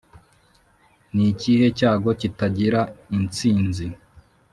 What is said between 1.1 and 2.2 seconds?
nikihe cyago